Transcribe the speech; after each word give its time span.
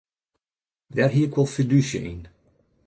Dêr 0.95 1.11
hie 1.13 1.25
’k 1.29 1.35
wol 1.37 1.49
fidúsje 1.53 1.99
yn. 2.13 2.21